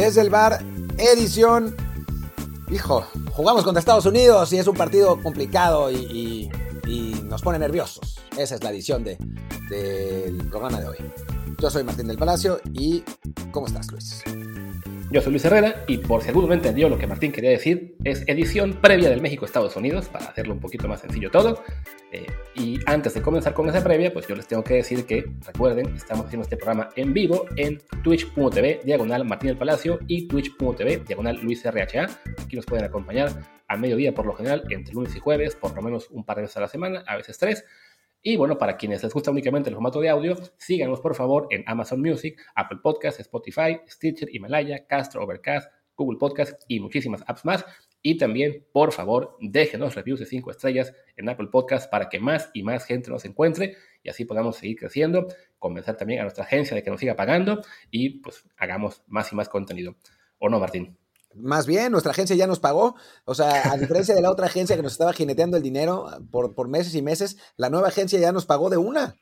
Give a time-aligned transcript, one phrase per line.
[0.00, 0.64] desde el bar,
[0.96, 1.76] edición.
[2.70, 6.50] Hijo, jugamos contra Estados Unidos y es un partido complicado y,
[7.24, 8.18] nos pone nerviosos.
[8.36, 9.16] Esa es la edición de,
[9.68, 10.96] del programa de hoy.
[11.60, 13.04] Yo soy Martín del Palacio y
[13.52, 14.24] ¿cómo estás, Luis?
[15.12, 17.89] Yo soy Luis Herrera y por si alguno no entendió lo que Martín quería decir,
[18.04, 21.62] es edición previa del México-Estados Unidos, para hacerlo un poquito más sencillo todo.
[22.12, 25.24] Eh, y antes de comenzar con esa previa, pues yo les tengo que decir que,
[25.46, 31.04] recuerden, estamos haciendo este programa en vivo en twitch.tv, diagonal Martín del Palacio, y twitch.tv,
[31.06, 32.08] diagonal Luis RHA.
[32.42, 33.30] Aquí nos pueden acompañar
[33.68, 36.42] a mediodía por lo general, entre lunes y jueves, por lo menos un par de
[36.42, 37.64] veces a la semana, a veces tres.
[38.22, 41.64] Y bueno, para quienes les gusta únicamente el formato de audio, síganos por favor en
[41.66, 47.64] Amazon Music, Apple Podcasts, Spotify, Stitcher, Himalaya, Castro, Overcast, Google Podcasts y muchísimas apps más.
[48.02, 52.50] Y también, por favor, déjenos reviews de 5 estrellas en Apple Podcasts para que más
[52.54, 56.74] y más gente nos encuentre y así podamos seguir creciendo, convencer también a nuestra agencia
[56.74, 57.60] de que nos siga pagando
[57.90, 59.96] y pues hagamos más y más contenido.
[60.38, 60.96] ¿O no, Martín?
[61.34, 62.96] Más bien, nuestra agencia ya nos pagó.
[63.24, 66.54] O sea, a diferencia de la otra agencia que nos estaba jineteando el dinero por,
[66.54, 69.16] por meses y meses, la nueva agencia ya nos pagó de una.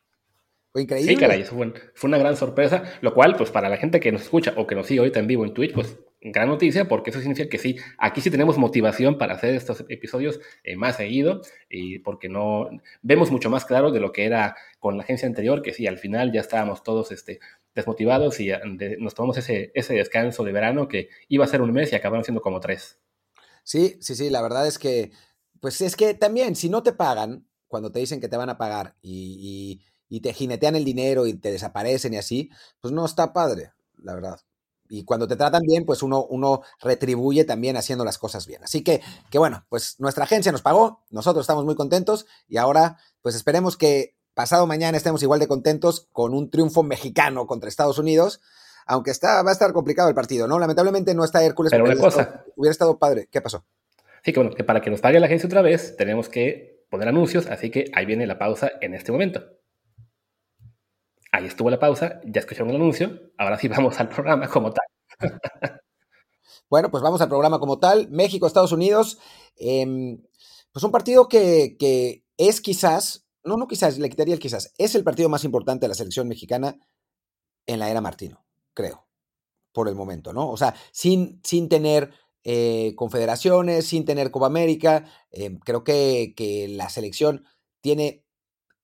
[0.72, 1.12] Fue increíble.
[1.12, 4.12] Sí, caray, eso fue, fue, una gran sorpresa, lo cual, pues para la gente que
[4.12, 7.10] nos escucha o que nos sigue ahorita en vivo en Twitch, pues gran noticia porque
[7.10, 11.42] eso significa que sí, aquí sí tenemos motivación para hacer estos episodios eh, más seguido
[11.68, 12.68] y porque no
[13.02, 15.98] vemos mucho más claro de lo que era con la agencia anterior, que sí, al
[15.98, 17.38] final ya estábamos todos este,
[17.74, 18.50] desmotivados y
[18.98, 22.24] nos tomamos ese, ese descanso de verano que iba a ser un mes y acabaron
[22.24, 22.98] siendo como tres.
[23.62, 25.12] Sí, sí, sí, la verdad es que,
[25.60, 28.56] pues es que también si no te pagan, cuando te dicen que te van a
[28.56, 33.04] pagar y, y, y te jinetean el dinero y te desaparecen y así, pues no
[33.04, 34.40] está padre, la verdad
[34.88, 38.64] y cuando te tratan bien, pues uno, uno retribuye también haciendo las cosas bien.
[38.64, 39.00] Así que,
[39.30, 43.76] que bueno, pues nuestra agencia nos pagó, nosotros estamos muy contentos y ahora pues esperemos
[43.76, 48.40] que pasado mañana estemos igual de contentos con un triunfo mexicano contra Estados Unidos,
[48.86, 50.58] aunque está, va a estar complicado el partido, ¿no?
[50.58, 51.70] Lamentablemente no está Hércules.
[51.70, 52.44] Pero una cosa.
[52.56, 53.28] hubiera estado padre.
[53.30, 53.64] ¿Qué pasó?
[54.22, 57.08] Sí, que bueno, que para que nos pague la agencia otra vez tenemos que poner
[57.08, 59.44] anuncios, así que ahí viene la pausa en este momento.
[61.38, 64.84] Ahí estuvo la pausa, ya escucharon el anuncio, ahora sí vamos al programa como tal.
[66.68, 68.08] bueno, pues vamos al programa como tal.
[68.10, 69.20] México, Estados Unidos.
[69.54, 70.20] Em,
[70.72, 75.04] pues un partido que, es quizás, no, no quizás, le quitaría el quizás, es el
[75.04, 76.76] partido más importante de la selección mexicana
[77.66, 78.44] en la era Martino,
[78.74, 79.06] creo,
[79.70, 80.50] por el momento, ¿no?
[80.50, 82.10] O sea, sin, sin tener
[82.42, 87.44] eh, confederaciones, sin tener Copa América, em, creo que, que la selección
[87.80, 88.24] tiene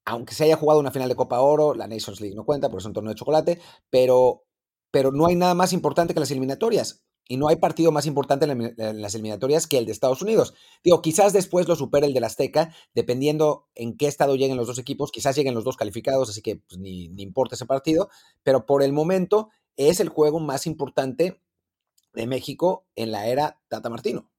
[0.05, 2.83] aunque se haya jugado una final de Copa Oro, la Nations League no cuenta porque
[2.83, 3.61] es un torneo de chocolate,
[3.91, 4.45] pero,
[4.91, 7.05] pero no hay nada más importante que las eliminatorias.
[7.27, 10.53] Y no hay partido más importante en, las eliminatorias que el de Estados Unidos.
[10.83, 14.79] Digo, quizás después lo supere el del Azteca, dependiendo en qué estado lleguen los dos
[14.79, 15.11] equipos.
[15.11, 18.11] Quizás lleguen los dos calificados, así que pues, ni, ni importa ese partido.
[18.43, 21.41] Pero por el momento es el juego más importante
[22.13, 24.31] de México en la era Tata Martino.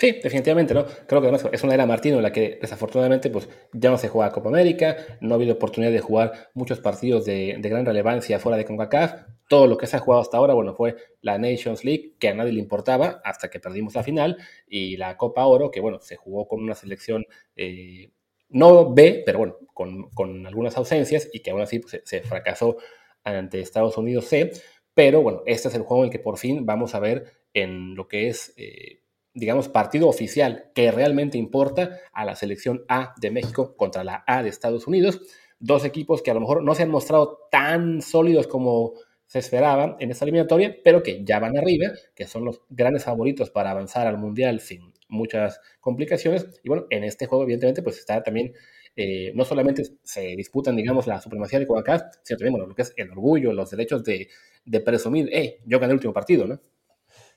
[0.00, 0.86] Sí, definitivamente, ¿no?
[1.06, 4.08] Creo que además es una era Martino en la que desafortunadamente pues, ya no se
[4.08, 8.56] juega Copa América, no ha habido oportunidad de jugar muchos partidos de, gran relevancia fuera
[8.56, 9.26] de CONCACAF.
[9.46, 12.34] Todo lo que se ha jugado hasta ahora, bueno, fue la Nations League, que a
[12.34, 16.16] nadie le importaba hasta que perdimos la final, y la Copa Oro, que bueno, se
[16.16, 18.10] jugó con una selección eh,
[18.48, 22.78] no B, pero bueno, con, algunas ausencias y que aún así pues, se, fracasó
[23.22, 24.50] ante Estados Unidos C.
[24.94, 27.94] Pero bueno, este es el juego en el que por fin vamos a ver en
[27.94, 28.54] lo que es...
[28.56, 29.00] Eh,
[29.40, 34.42] digamos, partido oficial que realmente importa a la selección A de México contra la A
[34.42, 35.22] de Estados Unidos.
[35.58, 38.92] Dos equipos que a lo mejor no se han mostrado tan sólidos como
[39.24, 43.50] se esperaba en esta eliminatoria, pero que ya van arriba, que son los grandes favoritos
[43.50, 46.46] para avanzar al Mundial sin muchas complicaciones.
[46.62, 48.52] Y bueno, en este juego, evidentemente, pues está también,
[48.94, 52.82] eh, no solamente se disputan, digamos, la supremacía de CONCACAF, sino también, bueno, lo que
[52.82, 54.28] es el orgullo, los derechos de,
[54.66, 56.60] de presumir, hey, yo gané el último partido, ¿no?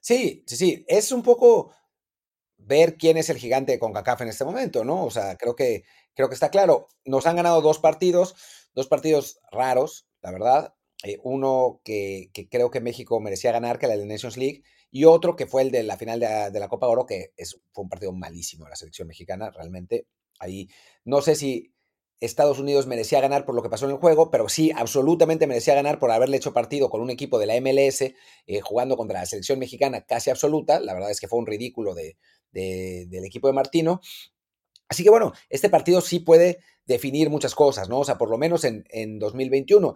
[0.01, 0.85] Sí, sí, sí.
[0.85, 1.71] Es un poco
[2.65, 5.04] ver quién es el gigante de CONCACAF en este momento, ¿no?
[5.06, 5.83] O sea, creo que,
[6.15, 6.88] creo que está claro.
[7.06, 8.36] Nos han ganado dos partidos,
[8.74, 10.74] dos partidos raros, la verdad.
[11.04, 15.36] Eh, uno que, creo que México merecía ganar, que era de Nations League, y otro
[15.36, 18.13] que fue el de la final de, la Copa Oro, que es, fue un partido
[18.13, 20.07] malísimo de la selección mexicana, realmente.
[20.39, 20.69] Ahí
[21.04, 21.72] no sé si
[22.25, 25.75] Estados Unidos merecía ganar por lo que pasó en el juego, pero sí, absolutamente merecía
[25.75, 28.15] ganar por haberle hecho partido con un equipo de la MLS eh,
[28.61, 30.79] jugando contra la selección mexicana casi absoluta.
[30.79, 32.17] La verdad es que fue un ridículo de,
[32.51, 33.99] del equipo de Martino.
[34.87, 37.99] Así que bueno, este partido sí puede definir muchas cosas, ¿no?
[37.99, 39.95] O sea, por lo menos en, 2021.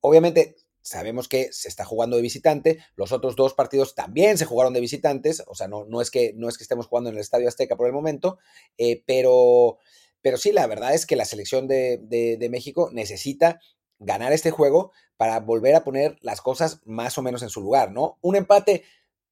[0.00, 4.72] Obviamente sabemos que se está jugando de visitante, los otros dos partidos también se jugaron
[4.72, 7.20] de visitantes, o sea, no, no, es, que, no es que estemos jugando en el
[7.20, 8.38] Estadio Azteca por el momento,
[8.78, 9.78] eh, pero,
[10.22, 13.60] pero sí, la verdad es que la selección de, de México necesita
[13.98, 17.92] ganar este juego para volver a poner las cosas más o menos en su lugar,
[17.92, 18.18] ¿no?
[18.22, 18.84] Un empate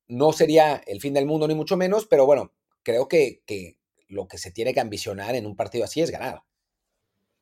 [0.08, 2.52] no sería el fin del mundo, ni mucho menos, pero bueno,
[2.82, 3.78] creo que, que
[4.08, 6.42] lo que se tiene que ambicionar en un partido así es ganar.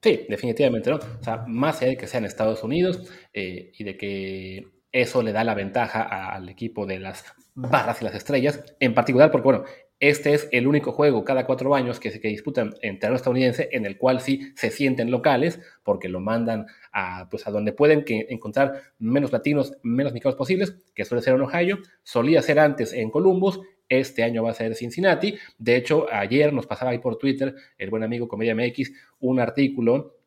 [0.03, 0.97] Sí, definitivamente, ¿no?
[0.97, 5.23] O sea, más allá de que sea en Estados Unidos eh, y de que eso
[5.23, 7.25] le da la ventaja al equipo de las
[7.55, 9.65] barras y las estrellas, en particular porque, bueno,
[10.01, 13.85] este es el único juego cada cuatro años que se disputan en terreno estadounidense en
[13.85, 18.27] el cual sí se sienten locales porque lo mandan a, pues, a donde pueden que
[18.31, 23.11] encontrar menos latinos, menos mexicanos posibles, que suele ser en Ohio, solía ser antes en
[23.11, 25.37] Columbus, este año va a ser Cincinnati.
[25.57, 30.18] De hecho, ayer nos pasaba ahí por Twitter el buen amigo Comedia MX un artículo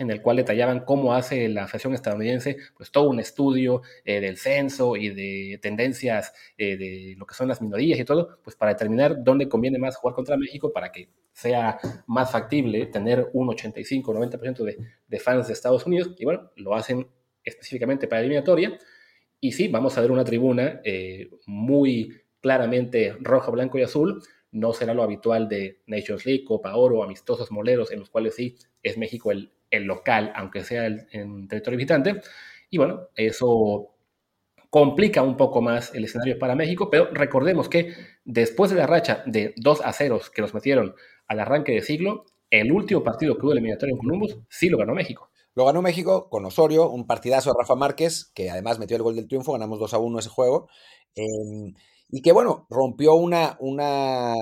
[0.00, 4.38] en el cual detallaban cómo hace la Federación estadounidense, pues todo un estudio eh, del
[4.38, 8.72] censo y de tendencias eh, de lo que son las minorías y todo, pues para
[8.72, 14.64] determinar dónde conviene más jugar contra México para que sea más factible tener un 85-90%
[14.64, 16.14] de, de fans de Estados Unidos.
[16.18, 17.06] Y bueno, lo hacen
[17.44, 18.78] específicamente para eliminatoria.
[19.38, 24.72] Y sí, vamos a ver una tribuna eh, muy claramente rojo, blanco y azul, no
[24.72, 28.96] será lo habitual de Nations League, Copa Oro, amistosos moleros, en los cuales sí es
[28.96, 32.20] México el, el local, aunque sea en territorio visitante.
[32.70, 33.94] Y bueno, eso
[34.70, 37.92] complica un poco más el escenario para México, pero recordemos que
[38.24, 40.94] después de la racha de 2 a 0 que nos metieron
[41.26, 44.94] al arranque de siglo, el último partido que hubo eliminatorio en Columbus sí lo ganó
[44.94, 45.30] México.
[45.54, 49.16] Lo ganó México con Osorio, un partidazo de Rafa Márquez, que además metió el gol
[49.16, 50.68] del triunfo, ganamos 2 a 1 ese juego.
[51.16, 51.24] Eh,
[52.08, 54.34] y que bueno, rompió una, una,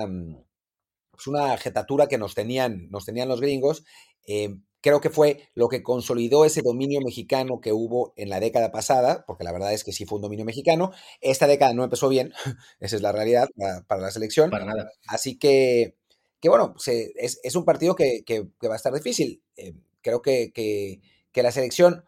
[1.11, 3.83] pues una jetatura que nos tenían, nos tenían los gringos.
[4.27, 8.71] Eh, creo que fue lo que consolidó ese dominio mexicano que hubo en la década
[8.71, 10.91] pasada, porque la verdad es que sí fue un dominio mexicano.
[11.21, 12.33] Esta década no empezó bien,
[12.79, 13.49] esa es la realidad
[13.87, 14.49] para, la selección.
[14.49, 14.91] Para nada.
[15.07, 15.95] Así que,
[16.39, 19.43] que bueno, es, es, un partido que, que, va a estar difícil.
[19.55, 21.01] Eh, creo que, que,
[21.41, 22.03] la selección,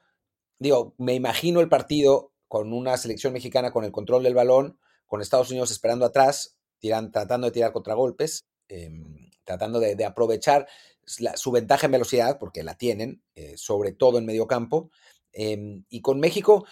[0.60, 4.78] digo, me imagino el partido con una selección mexicana con el control del balón,
[5.08, 8.90] con Estados Unidos esperando atrás, tiran, tratando de tirar contragolpes, eh,
[9.46, 10.68] tratando de, aprovechar
[11.06, 14.92] su ventaja en velocidad, porque la tienen, eh, sobre todo en medio campo.
[15.34, 16.66] Eh, y con México,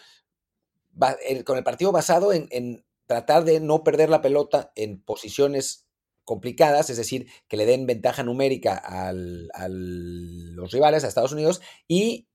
[1.45, 5.87] con el partido basado en, tratar de no perder la pelota en posiciones
[6.25, 12.27] complicadas, es decir, que le den ventaja numérica a los rivales, a Estados Unidos, y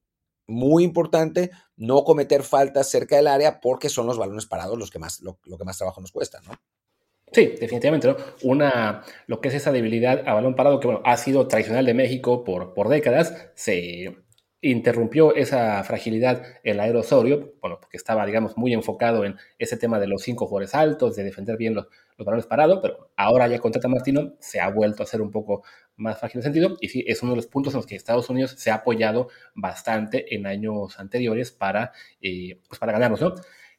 [0.46, 4.98] muy importante, no cometer faltas cerca del área porque son los balones parados los que
[4.98, 6.52] más, lo, que más trabajo nos cuesta, ¿no?
[7.34, 8.16] Sí, definitivamente, ¿no?
[8.42, 11.92] Una, lo que es esa debilidad a balón parado, que bueno, ha sido tradicional de
[11.92, 14.16] México por, por décadas, se
[14.60, 20.06] interrumpió esa fragilidad el aerosorio, bueno, porque estaba, digamos, muy enfocado en ese tema de
[20.06, 23.72] los cinco jugadores altos, de defender bien los, los balones parados, pero ahora ya con
[23.72, 25.64] Tata Martino se ha vuelto a ser un poco
[25.96, 28.30] más frágil en sentido, y sí, es uno de los puntos en los que Estados
[28.30, 31.90] Unidos se ha apoyado bastante en años anteriores para,
[32.22, 33.34] eh, pues para ¿no?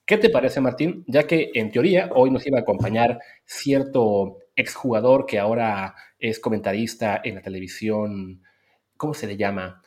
[0.06, 1.04] ¿Qué te parece, Martín?
[1.07, 7.22] Ya que en teoría hoy nos iba a acompañar cierto exjugador que ahora es comentarista
[7.24, 8.42] en la televisión,
[8.98, 9.81] ¿cómo se le llama?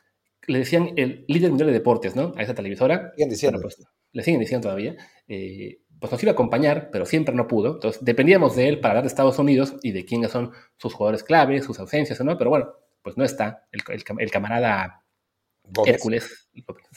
[0.46, 2.32] Le decían el líder mundial de deportes, ¿no?
[2.36, 3.12] A esa televisora.
[3.14, 3.60] Siguen diciendo.
[3.60, 4.96] Pues, le siguen diciendo todavía.
[5.28, 7.74] Eh, pues nos iba a acompañar, pero siempre no pudo.
[7.74, 11.22] Entonces dependíamos de él para hablar de Estados Unidos y de quiénes son sus jugadores
[11.22, 12.38] clave, sus ausencias, ¿no?
[12.38, 12.72] Pero bueno,
[13.02, 13.66] pues no está.
[13.70, 15.04] El, camarada
[15.86, 16.50] Hércules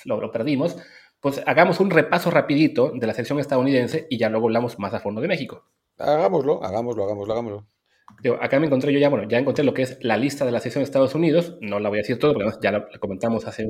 [0.05, 0.77] lo, perdimos.
[1.21, 4.99] Pues hagamos un repaso rapidito de la sección estadounidense y ya luego hablamos más a
[4.99, 5.63] fondo de México.
[5.99, 7.67] Hagámoslo, hagámoslo, hagámoslo, hagámoslo.
[8.41, 10.59] acá me encontré yo ya, bueno, ya encontré lo que es la lista de la
[10.59, 11.57] sección de Estados Unidos.
[11.61, 13.67] No la voy a decir todo, porque ya la, comentamos hace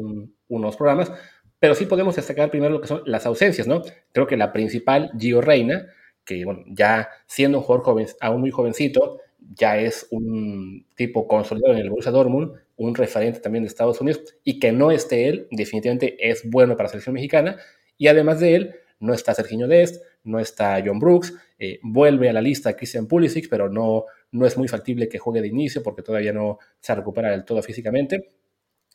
[0.48, 1.12] unos programas,
[1.60, 3.81] pero sí podemos destacar primero lo que son las ausencias, ¿no?
[4.13, 5.88] Creo que la principal, Gio Reina,
[6.24, 9.20] que bueno, ya siendo un jugador joven, aún muy jovencito,
[9.58, 14.21] ya es un tipo consolidado en el Borussia Dortmund, un referente también de Estados Unidos,
[14.43, 17.57] y que no esté él, definitivamente es bueno para la selección mexicana,
[17.97, 22.33] y además de él, no está Serginho Dest, no está John Brooks, eh, vuelve a
[22.33, 26.03] la lista Christian Pulisic, pero no, no es muy factible que juegue de inicio porque
[26.03, 28.29] todavía no se recupera del todo físicamente.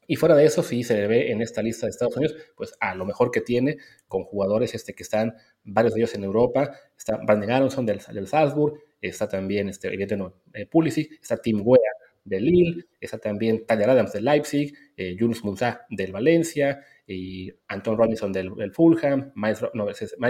[0.08, 2.94] Y fuera de eso, sí se ve en esta lista de Estados Unidos, pues a
[2.94, 6.70] lo mejor que tiene con jugadores este, que están, varios de ellos en Europa.
[6.96, 11.80] Está Brandon Aronson del, del Salzburg, está también, este, evidentemente, eh, Pulisic, está Tim Wea
[12.26, 15.42] del Lille, está también Tyler Adams del Leipzig, eh, Jules
[15.90, 19.60] del Valencia, y Anton Robinson del, Fulham, Miles,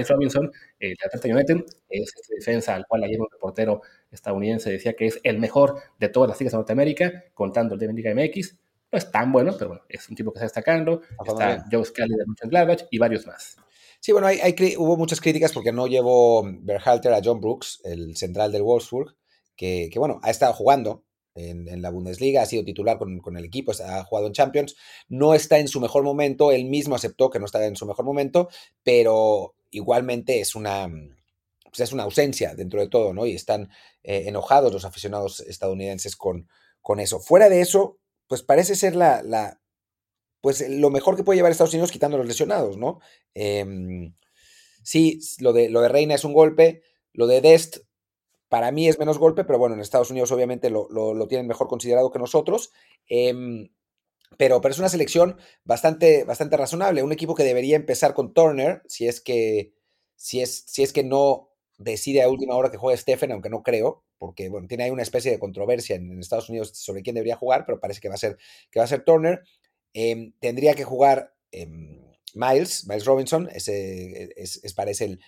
[0.09, 4.93] Robinson eh, del Atlanta United, es este defensa al cual ayer un reportero estadounidense decía
[4.93, 8.59] que es el mejor de todas las ligas de Norteamérica, contando el de Liga MX,
[8.93, 11.03] no es tan bueno, pero bueno, es un tipo que está destacando.
[11.27, 13.57] Está Joe Scully de Mönchengladbach y varios más.
[14.01, 18.53] Sí, bueno, hay, hubo muchas críticas porque no llevó Berhalter a John Brooks, el central
[18.53, 19.17] del Wolfsburg,
[19.57, 21.05] que, que, bueno, ha estado jugando,
[21.37, 24.77] en, la Bundesliga, ha sido titular con, el equipo, ha jugado en Champions,
[25.09, 28.05] no está en su mejor momento, él mismo aceptó que no está en su mejor
[28.05, 28.49] momento,
[28.83, 30.89] pero igualmente es una,
[31.65, 33.27] pues es una ausencia dentro de todo, ¿no?
[33.27, 33.71] Y están
[34.03, 36.49] eh, enojados los aficionados estadounidenses con,
[36.81, 37.21] con eso.
[37.21, 39.61] Fuera de eso, pues parece ser la, la,
[40.41, 43.01] pues lo mejor que puede llevar Estados Unidos quitando los lesionados, ¿no?
[43.35, 44.15] Em,
[44.83, 47.79] sí, lo de, lo de Reina es un golpe, lo de Dest
[48.49, 50.89] para mí es menos golpe, pero bueno, en Estados Unidos obviamente lo,
[51.29, 52.73] tienen mejor considerado que nosotros.
[53.09, 53.69] Em,
[54.39, 57.03] pero, pero, es una selección bastante, bastante razonable.
[57.03, 59.75] Un equipo que debería empezar con Turner, si es que,
[60.17, 63.63] si es, si es que no decide a última hora que juegue Stephen, aunque no
[63.63, 67.37] creo, porque bueno, tiene ahí una especie de controversia en, Estados Unidos sobre quién debería
[67.37, 68.39] jugar, pero parece que va a ser,
[68.71, 69.43] que va a ser Turner.
[69.93, 75.21] Em, tendría que jugar em, Miles, Miles Robinson, ese es, parece el,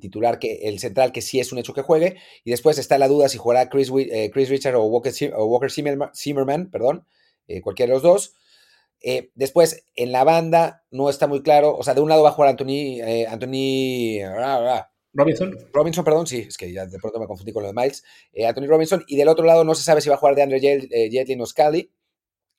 [0.00, 2.16] titular, que, el central que sí es un hecho que juegue.
[2.44, 6.70] Y después está la duda si jugará Chris, eh, Chris Richard o Walker, Walker Zimmerman,
[6.70, 7.06] perdón,
[7.48, 8.34] eh, cualquiera de los dos.
[9.02, 11.76] Eh, después, en la banda no está muy claro.
[11.76, 13.00] O sea, de un lado va a jugar Anthony.
[13.28, 14.20] Anthony
[15.12, 15.56] Robinson.
[15.72, 18.04] Robinson, perdón, sí, es que ya de pronto me confundí con lo de Miles.
[18.46, 19.04] Anthony Robinson.
[19.06, 21.46] Y del otro lado no se sabe si va a jugar de Andre Jetlin o
[21.46, 21.90] Scally.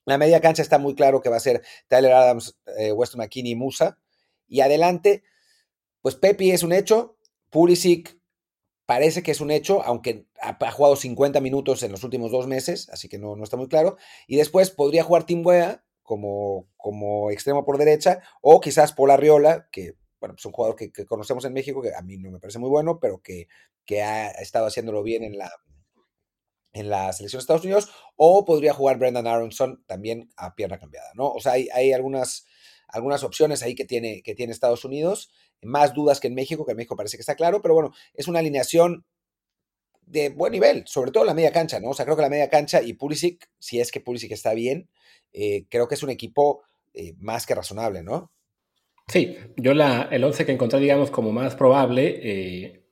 [0.08, 3.52] La media cancha está muy claro que va a ser Tyler Adams, eh, Weston McKinney
[3.52, 4.00] y Musa.
[4.48, 5.22] Y adelante,
[6.08, 7.18] pues Pepi es un hecho,
[7.50, 8.18] Pulisic
[8.86, 12.88] parece que es un hecho, aunque ha, jugado 50 minutos en los últimos dos meses,
[12.94, 13.98] así que no, no está muy claro.
[14.26, 19.68] Y después podría jugar Tim Wea como, como extremo por derecha, o quizás Paul Arriola,
[19.70, 22.60] que bueno, es un jugador que, conocemos en México, que a mí no me parece
[22.60, 23.50] muy bueno, pero que,
[23.84, 25.52] que ha estado haciéndolo bien en la,
[26.72, 31.10] en la selección de Estados Unidos, o podría jugar Brendan Aronson también a pierna cambiada,
[31.16, 31.30] ¿no?
[31.32, 32.46] O sea, hay, algunas,
[32.88, 36.72] algunas opciones ahí que tiene, que tiene Estados Unidos, más dudas que en México, que
[36.72, 39.06] en México parece que está claro, pero bueno, es una alineación
[40.06, 41.90] de buen nivel, sobre todo la media cancha, ¿no?
[41.90, 44.90] O sea, creo que la media cancha y Pulisic, si es que Pulisic está bien,
[45.34, 46.64] eh, creo que es un equipo
[46.94, 48.32] eh, más que razonable, ¿no?
[49.08, 52.84] Sí, yo la, el 11 que encontré, digamos, como más probable, eh,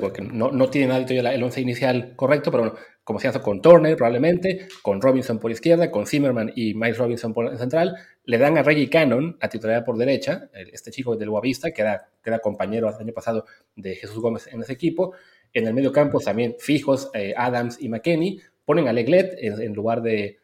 [0.00, 3.60] porque no, no tiene todavía el 11 inicial correcto, pero bueno, como se hace con
[3.62, 8.58] Turner probablemente, con Robinson por izquierda, con Zimmerman y Miles Robinson por central, le dan
[8.58, 12.38] a Reggie Cannon a titularidad por derecha, este chico del Boavista, que era, que era
[12.38, 15.14] compañero el año pasado de Jesús Gómez en ese equipo.
[15.52, 20.00] En el medio campo también fijos eh, Adams y McKenney, ponen a Leglet en, lugar
[20.02, 20.38] de,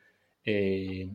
[0.45, 1.09] eh,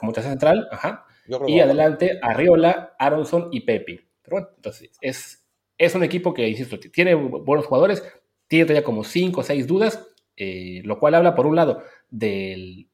[0.00, 1.06] como tercera central, ajá.
[1.46, 4.00] y adelante Arriola, Aronson y Pepe.
[4.22, 5.44] Pero bueno, entonces es,
[5.76, 8.02] es un equipo que, insisto, tiene buenos jugadores,
[8.48, 10.04] tiene todavía como cinco o seis dudas,
[10.38, 12.88] eh, lo cual habla, por un lado, del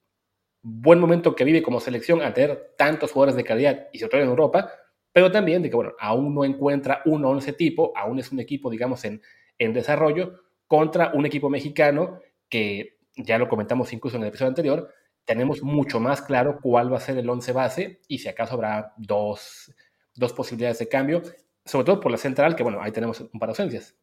[0.62, 4.28] buen momento que vive como selección al tener tantos jugadores de calidad y todo en
[4.28, 4.70] Europa,
[5.12, 8.70] pero también de que, bueno, aún no encuentra un 11 tipo, aún es un equipo,
[8.70, 9.20] digamos, en,
[9.58, 14.90] en desarrollo, contra un equipo mexicano que, ya lo comentamos incluso en el episodio anterior,
[15.24, 18.92] tenemos mucho más claro cuál va a ser el 11 base y si acaso habrá
[18.96, 19.72] dos,
[20.14, 21.22] dos posibilidades de cambio,
[21.64, 23.94] sobre todo por la central, que bueno, ahí tenemos un par de ausencias.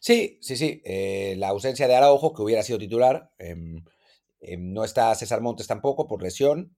[0.00, 0.80] Sí, sí, sí.
[0.84, 3.32] Eh, la ausencia de Araujo, que hubiera sido titular.
[3.38, 3.84] Em,
[4.40, 6.76] em, no está César Montes tampoco por lesión.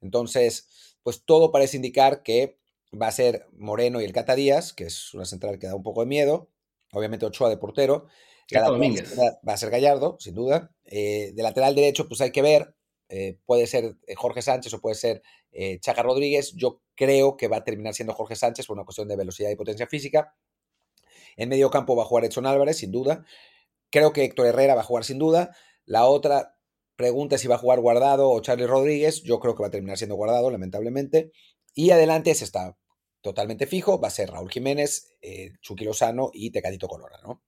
[0.00, 2.58] Entonces, pues todo parece indicar que
[3.00, 5.82] va a ser Moreno y el Cata Díaz, que es una central que da un
[5.82, 6.50] poco de miedo.
[6.92, 8.06] Obviamente Ochoa de portero.
[8.48, 10.74] Cada va a ser Gallardo, sin duda.
[10.84, 12.74] Eh, de lateral derecho, pues hay que ver.
[13.08, 15.22] Eh, puede ser Jorge Sánchez o puede ser
[15.80, 16.52] Chaca Rodríguez.
[16.54, 19.56] Yo creo que va a terminar siendo Jorge Sánchez por una cuestión de velocidad y
[19.56, 20.34] potencia física.
[21.36, 23.24] En medio campo va a jugar Edson Álvarez, sin duda.
[23.90, 25.54] Creo que Héctor Herrera va a jugar sin duda.
[25.84, 26.56] La otra
[26.96, 29.22] pregunta es si va a jugar Guardado o Charlie Rodríguez.
[29.22, 31.32] Yo creo que va a terminar siendo Guardado, lamentablemente.
[31.74, 32.76] Y adelante ese está
[33.20, 34.00] totalmente fijo.
[34.00, 37.42] Va a ser Raúl Jiménez, eh, Chucky Lozano y Tecatito Colora, ¿no?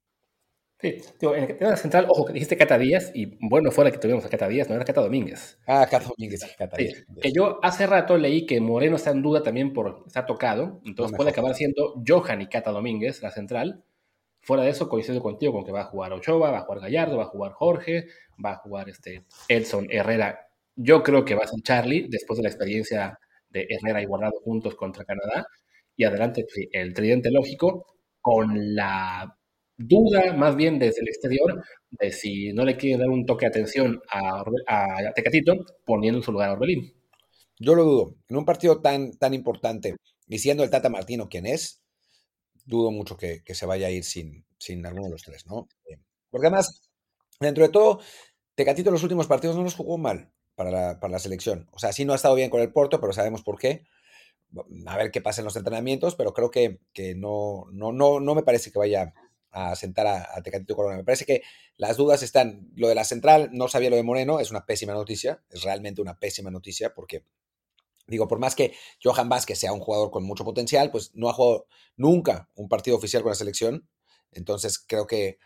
[0.85, 4.23] Sí, en el tema central, ojo, que dijiste Cata Díaz, y bueno, fuera que tuvimos
[4.27, 5.59] a Cata Díaz, no era Cata Domínguez.
[5.67, 7.07] Ah, Cata Domínguez, Cata Díaz.
[7.23, 11.17] que yo hace rato leí que Moreno está en duda también por estar tocado, entonces
[11.17, 13.83] puede acabar siendo Johan y Cata Domínguez, la central.
[14.43, 17.17] Fuera de eso, coincido contigo con que va a jugar Ochoa, va a jugar Gallardo,
[17.17, 18.09] va a jugar Jorge,
[18.45, 20.49] va a jugar este Edson Herrera.
[20.77, 24.39] Yo creo que va a ser Charlie, después de la experiencia de Herrera y Guardado
[24.45, 25.47] juntos contra Canadá.
[25.97, 27.87] Y adelante el tridente lógico,
[28.21, 29.35] con la
[29.77, 33.51] duda más bien desde el exterior de si no le quieren dar un toque de
[33.51, 34.45] atención a,
[35.15, 35.55] Tecatito
[35.85, 36.95] poniendo en su lugar a Orbelín.
[37.59, 38.17] Yo lo dudo.
[38.29, 39.97] En un partido tan, tan importante
[40.29, 41.83] y siendo el Tata Martino quien es,
[42.65, 45.69] dudo mucho que, se vaya a ir sin, sin alguno de los tres, ¿no?
[45.89, 45.99] Eh,
[46.31, 46.83] porque además,
[47.41, 48.01] dentro de todo,
[48.55, 51.69] Tecatito en los últimos partidos no los jugó mal para la, para la selección.
[51.73, 53.85] O sea, sí no ha estado bien con el Porto, pero sabemos por qué
[54.87, 58.35] a ver qué pasa en los entrenamientos, pero creo que, que no, no, no, no
[58.35, 59.15] me parece que vaya
[59.55, 60.97] a sentar a, Tecatito Corona.
[60.97, 61.43] Me parece que
[61.77, 62.69] las dudas están.
[62.75, 66.03] Lo de la central, no sabía lo de Moreno, es una pésima noticia, es realmente
[66.03, 67.25] una pésima noticia porque,
[68.09, 71.33] digo, por más que Johan Vázquez sea un jugador con mucho potencial, pues no ha
[71.33, 73.89] jugado nunca un partido oficial con la selección.
[74.33, 75.39] Entonces creo que,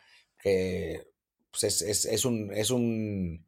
[1.50, 3.46] pues es, un, es un.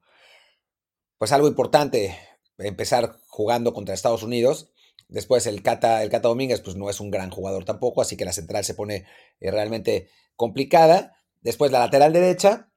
[1.16, 2.18] Pues algo importante
[2.58, 4.70] empezar jugando contra Estados Unidos
[5.10, 8.24] Después el Cata, el Cata Domínguez, pues no es un gran jugador tampoco, así que
[8.24, 9.06] la central se pone
[9.40, 11.16] eh, realmente complicada.
[11.40, 12.70] Después la lateral derecha,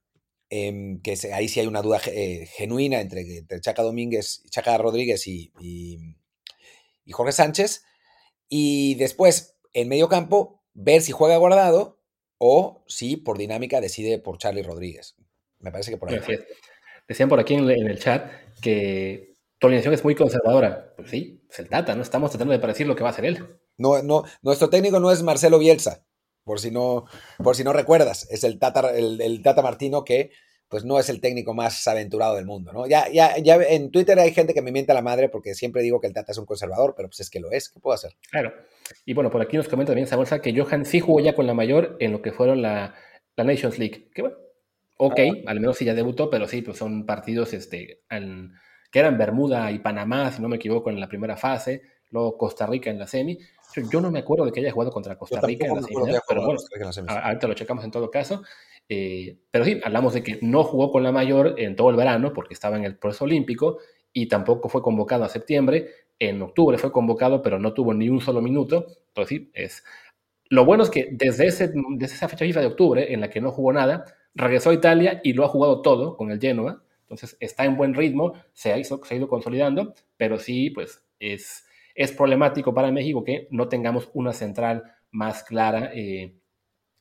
[0.50, 5.54] em, que ahí sí hay una duda eh, genuina entre, Chaca Domínguez, Chaca Rodríguez y,
[5.60, 6.16] y,
[7.12, 7.84] Jorge Sánchez.
[8.50, 12.02] Y después, en medio campo, ver si juega guardado
[12.40, 15.16] o si por dinámica decide por Charlie Rodríguez.
[15.60, 16.20] Me parece que por ahí.
[17.08, 20.94] Decían por aquí en el chat que tu alineación es muy conservadora.
[20.96, 22.02] Pues sí, es el Tata, ¿no?
[22.02, 23.60] Estamos tratando de predecir lo que va a hacer él.
[23.78, 26.04] No, no, nuestro técnico no es Marcelo Bielsa,
[26.44, 27.06] por si no,
[27.38, 28.28] por si no recuerdas.
[28.32, 30.32] Es el Tata, el, Tata Martino que
[30.68, 32.88] pues no es el técnico más aventurado del mundo, ¿no?
[32.88, 35.84] Ya, ya, ya en Twitter hay gente que me miente a la madre porque siempre
[35.84, 37.94] digo que el Tata es un conservador, pero pues es que lo es, ¿qué puedo
[37.94, 38.14] hacer?
[38.32, 38.52] Claro.
[39.06, 41.54] Y bueno, por aquí nos comenta también Samuel que Johan sí jugó ya con la
[41.54, 42.96] mayor en lo que fueron la,
[43.36, 44.10] la Nations League.
[44.16, 44.38] Que bueno,
[44.98, 45.52] ok, ah.
[45.52, 48.02] al menos sí ya debutó, pero sí, pues son partidos este,
[48.94, 51.82] que eran Bermuda y Panamá, si no me equivoco, en la primera fase,
[52.12, 53.40] luego Costa Rica en la semi.
[53.92, 55.96] Yo no me acuerdo de que haya jugado contra Costa Rica en la semi,
[56.30, 56.60] pero bueno,
[57.08, 58.44] ahorita lo checamos en todo caso.
[58.88, 62.34] Eh, pero sí, hablamos de que no jugó con la mayor en todo el verano
[62.34, 63.80] porque estaba en el proceso olímpico
[64.14, 65.90] y tampoco fue convocado a septiembre.
[66.20, 68.86] En octubre fue convocado, pero no tuvo ni un solo minuto.
[69.08, 69.84] Entonces, sí, es.
[70.50, 73.42] Lo bueno es que desde, ese, desde esa fecha FIFA de octubre, en la que
[73.42, 76.84] no jugó nada, regresó a Italia y lo ha jugado todo con el Genoa.
[77.13, 81.65] Entonces está en buen ritmo, se ha, ido consolidando, pero sí, pues es,
[82.17, 86.36] problemático para México que no tengamos una central más clara, eh,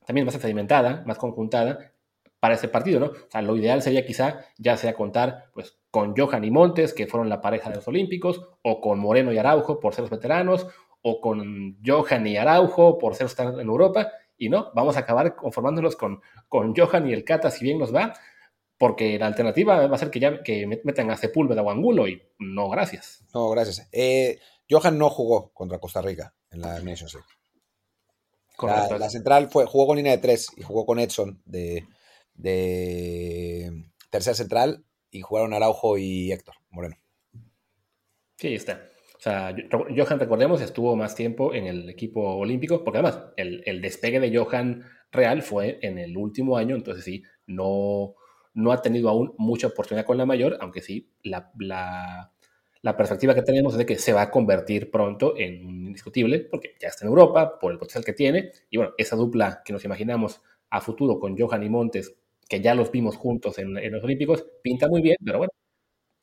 [0.04, 1.92] también más experimentada, más conjuntada
[2.40, 3.40] para ese partido, ¿no?
[3.40, 7.40] Lo ideal sería quizá ya sea contar pues con Johan y Montes, que fueron la
[7.40, 10.66] pareja de los Olímpicos, o con Moreno y Araujo por ser los veteranos,
[11.02, 15.36] o con Johan y Araujo por ser estar en Europa, y no, vamos a acabar
[15.36, 18.12] conformándonos con, con Johan y el Cata si bien nos va,
[18.82, 22.20] porque la alternativa va a ser que ya que metan a Sepúlveda o Angulo y
[22.40, 23.24] no, gracias.
[23.32, 23.88] No, gracias.
[23.92, 28.98] Eh, Johan no jugó contra Costa Rica en la Nations League.
[28.98, 31.86] La, central fue, jugó con línea de tres y jugó con Edson de,
[32.34, 36.96] de tercera central y jugaron Araujo y Héctor Moreno.
[38.36, 38.88] Sí, está.
[39.16, 39.54] O sea,
[39.96, 44.36] Johan, recordemos, estuvo más tiempo en el equipo olímpico, porque además el, el despegue de
[44.36, 48.16] Johan real fue en el último año, entonces sí, no,
[48.54, 51.52] no ha tenido aún mucha oportunidad con la mayor, aunque sí, la,
[52.96, 56.74] perspectiva que tenemos es de que se va a convertir pronto en un indiscutible, porque
[56.80, 59.84] ya está en Europa, por el potencial que tiene, y bueno, esa dupla que nos
[59.84, 62.14] imaginamos a futuro con Johan y Montes,
[62.48, 65.52] que ya los vimos juntos en, los Olímpicos, pinta muy bien, pero bueno,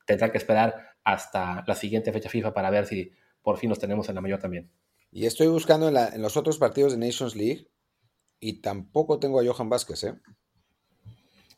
[0.06, 3.10] tendrá que esperar hasta la siguiente fecha FIFA para ver si
[3.42, 4.70] por fin los tenemos en la mayor también.
[5.10, 7.68] Y estoy buscando en, en los otros partidos de Nations League
[8.38, 10.14] y tampoco tengo a Johan Vázquez, ¿eh?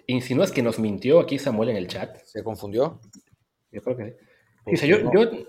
[0.06, 2.16] ¿Insinúas que nos mintió aquí Samuel en el chat?
[2.24, 3.00] ¿Se confundió?
[3.70, 4.16] Yo creo que
[4.76, 4.88] sí.
[4.88, 4.98] yo,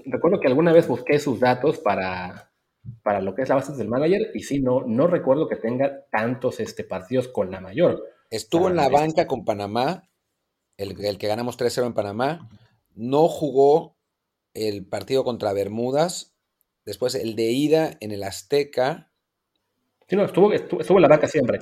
[0.05, 2.51] recuerdo que alguna vez busqué sus datos para,
[3.01, 6.05] para lo que es la base del manager y sí, no, no recuerdo que tenga
[6.11, 8.03] tantos este, partidos con la mayor.
[8.29, 10.09] Estuvo en la banca con Panamá,
[10.77, 12.49] el, que ganamos 3-0 en Panamá.
[12.95, 13.97] No jugó
[14.53, 16.35] el partido contra Bermudas.
[16.85, 19.11] Después el de ida en el Azteca.
[20.07, 21.59] Sí, no, estuvo, estuvo, en la banca siempre.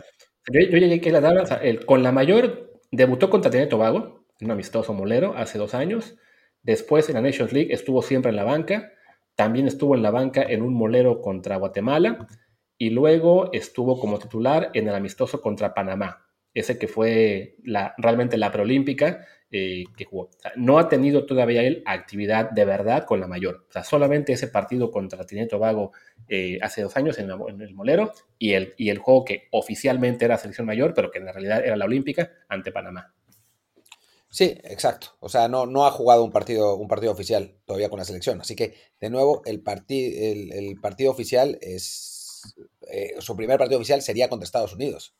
[0.51, 4.93] Yo, yo llegué a la tabla, con la mayor Debutó contra Trinidad Tobago, un amistoso
[4.93, 6.17] molero, hace dos años.
[6.61, 8.91] Después en la Nations League estuvo siempre en la banca.
[9.35, 12.27] También estuvo en la banca en un molero contra Guatemala.
[12.77, 16.27] Y luego estuvo como titular en el amistoso contra Panamá.
[16.53, 17.55] Ese que fue
[17.97, 20.29] realmente la preolímpica eh, que jugó.
[20.55, 23.65] no ha tenido todavía él actividad de verdad con la mayor.
[23.67, 25.91] O sea, solamente ese partido contra Trinidad Tobago
[26.29, 30.37] eh, hace dos años en, el Molero y el, y el juego que oficialmente era
[30.37, 33.13] selección mayor, pero que en realidad era la olímpica ante Panamá.
[34.29, 35.07] Sí, exacto.
[35.19, 38.39] O sea, no, no ha jugado un partido, un partido oficial todavía con la selección.
[38.39, 39.61] Así que, de nuevo, el,
[40.53, 42.55] el, partido oficial es.
[42.89, 45.13] Eh, su primer partido oficial sería contra Estados Unidos.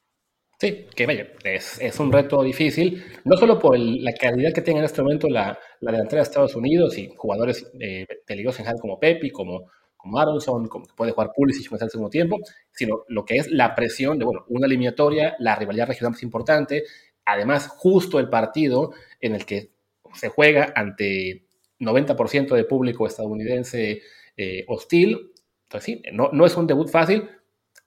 [0.61, 4.85] Sí, que vaya, es, un reto difícil, no solo por la calidad que tiene en
[4.85, 8.99] este momento la, la delantera de Estados Unidos y jugadores eh, peligrosos en general como
[8.99, 12.37] Pepi, como, como Aronson, como que puede jugar Pulisic en el segundo tiempo,
[12.71, 16.83] sino lo que es la presión de, bueno, una eliminatoria, la rivalidad regional más importante,
[17.25, 19.71] además justo el partido en el que
[20.13, 21.47] se juega ante
[21.79, 24.03] 90% de público estadounidense
[24.37, 25.31] eh, hostil,
[25.63, 27.27] entonces sí, no, no es un debut fácil,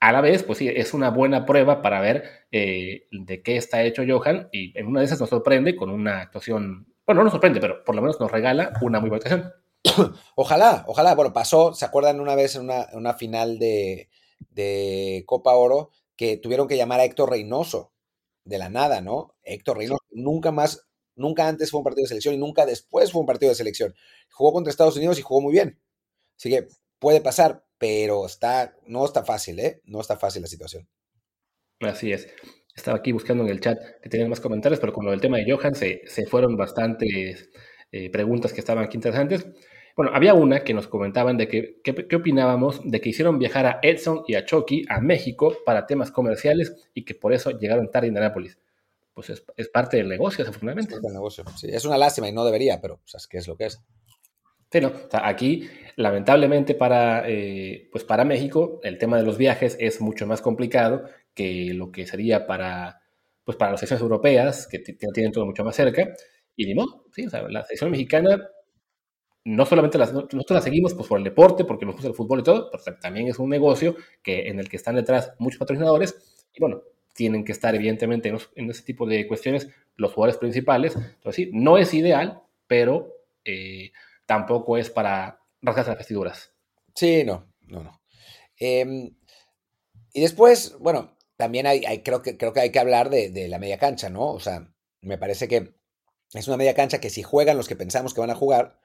[0.04, 3.82] a la vez, pues sí, es una buena prueba para ver eh, de qué está
[3.84, 7.32] hecho Johan y en una de esas nos sorprende con una actuación, bueno, no nos
[7.32, 9.52] sorprende, pero por lo menos nos regala una muy buena actuación.
[10.36, 11.14] Ojalá, ojalá.
[11.14, 14.08] Bueno, pasó, ¿se acuerdan una vez en una, final de,
[15.26, 17.92] Copa Oro que tuvieron que llamar a Héctor Reynoso
[18.44, 19.36] de la nada, ¿no?
[19.42, 20.86] Héctor Reynoso nunca más,
[21.16, 23.94] nunca antes fue un partido de selección y nunca después fue un partido de selección.
[24.30, 25.80] Jugó contra Estados Unidos y jugó muy bien.
[26.36, 29.80] Así que puede pasar, pero está, no está fácil, ¿eh?
[29.84, 30.88] No está fácil la situación.
[31.80, 32.28] Así es.
[32.74, 35.38] Estaba aquí buscando en el chat que tenían más comentarios, pero con lo del tema
[35.38, 37.50] de Johan se, fueron bastantes
[37.92, 39.46] eh, preguntas que estaban aquí interesantes.
[39.96, 43.78] Bueno, había una que nos comentaban de que, qué opinábamos de que hicieron viajar a
[43.80, 48.06] Edson y a Chucky a México para temas comerciales y que por eso llegaron tarde
[48.06, 48.58] a Indianápolis.
[49.14, 50.96] Pues es, parte del negocio, desafortunadamente.
[50.96, 51.68] Es del negocio, sí.
[51.70, 53.80] Es una lástima y no debería, pero ¿sabes qué es lo que es?
[54.70, 54.88] Sí, no.
[54.88, 60.00] O sea, aquí, lamentablemente para, eh, pues para México, el tema de los viajes es
[60.00, 63.00] mucho más complicado que lo que sería para,
[63.44, 66.14] pues para las secciones europeas, que tienen todo mucho más cerca.
[66.56, 68.40] Y ni modo, sí, o sea, la sección mexicana
[69.44, 72.40] no solamente las, nosotros la seguimos pues, por el deporte, porque nos gusta el fútbol
[72.40, 76.46] y todo, pero también es un negocio que, en el que están detrás muchos patrocinadores
[76.54, 80.96] y bueno, tienen que estar evidentemente en, ese tipo de cuestiones los jugadores principales.
[80.96, 83.12] Entonces sí, no es ideal, pero
[83.44, 83.92] eh,
[84.34, 86.50] tampoco es para rasgarse las vestiduras.
[86.94, 88.00] Sí, no, no, no.
[88.58, 89.14] Em,
[90.12, 93.58] y después, bueno, también hay, creo, que, creo que hay que hablar de, de la
[93.58, 94.32] media cancha, ¿no?
[94.32, 94.68] O sea,
[95.00, 95.74] me parece que
[96.32, 98.80] es una media cancha que si juegan los que pensamos que van a jugar,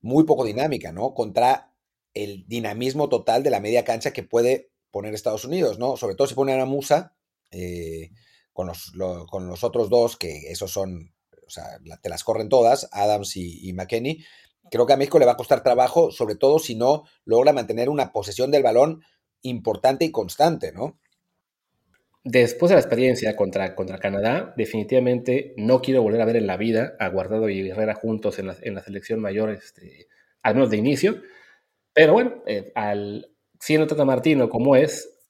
[0.00, 1.12] muy poco dinámica, ¿no?
[1.12, 1.74] Contra
[2.12, 5.96] el dinamismo total de la media cancha que puede poner Estados Unidos, ¿no?
[5.96, 7.16] Sobre todo si ponen a Musa
[7.50, 8.10] eh,
[8.52, 8.92] con, los,
[9.28, 11.14] con los otros dos, que esos son,
[11.46, 14.24] o sea, te las corren todas, Adams y, y McKenney.
[14.70, 17.88] Creo que a México le va a costar trabajo, sobre todo si no logra mantener
[17.88, 19.02] una posesión del balón
[19.42, 20.98] importante y constante, ¿no?
[22.26, 26.56] Después de la experiencia contra, contra Canadá, definitivamente no quiero volver a ver en la
[26.56, 30.08] vida a Guardado y Herrera juntos en la, en la selección mayor, este,
[30.42, 31.20] al menos de inicio.
[31.92, 35.20] Pero bueno, eh, al, siendo Tata Martino como es,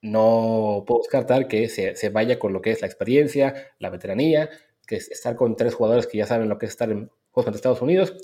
[0.00, 4.48] no puedo descartar que se, se, vaya con lo que es la experiencia, la veteranía,
[4.86, 7.54] que es estar con tres jugadores que ya saben lo que es estar en Contra
[7.54, 8.14] Estados Unidos.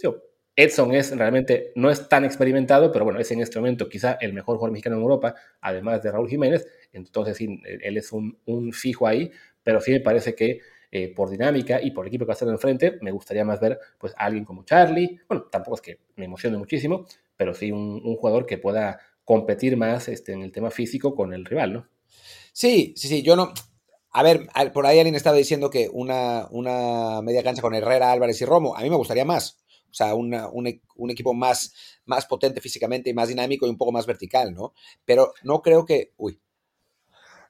[0.56, 4.32] Edson es realmente, no es tan experimentado, pero bueno, es en este momento quizá el
[4.32, 9.06] mejor jugador mexicano en Europa, además de Raúl Jiménez, entonces sí, él es un, fijo
[9.06, 9.30] ahí,
[9.62, 12.36] pero sí me parece que eh, por dinámica y por el equipo que va a
[12.36, 16.24] estar enfrente, me gustaría más ver pues alguien como Charlie, bueno, tampoco es que me
[16.24, 17.04] emocione muchísimo,
[17.36, 21.44] pero sí un, jugador que pueda competir más este, en el tema físico con el
[21.44, 21.88] rival, ¿no?
[22.54, 23.52] Sí, sí, sí, yo no,
[24.12, 28.40] a ver, por ahí alguien estaba diciendo que una, una media cancha con Herrera, Álvarez
[28.42, 29.58] y Romo, a mí me gustaría más.
[29.90, 31.74] O sea, e, un, equipo más,
[32.06, 34.74] más potente físicamente y más dinámico y un poco más vertical, ¿no?
[35.04, 36.12] Pero no creo que.
[36.16, 36.40] Uy.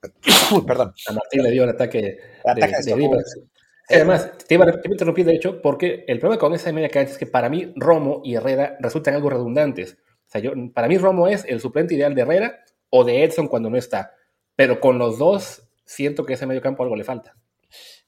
[0.66, 0.92] Perdón.
[1.09, 2.18] A Martín le dio el ataque, de,
[2.55, 3.25] de,
[3.88, 7.18] Además, te iba, a, interrumpir, de hecho, porque el problema con esa media cancha es
[7.18, 9.98] que para mí Romo y Herrera resultan algo redundantes.
[10.27, 13.48] O sea, yo, para mí Romo es el suplente ideal de Herrera o de Edson
[13.48, 14.14] cuando no está.
[14.57, 17.37] Pero con los dos siento que ese medio campo algo le falta.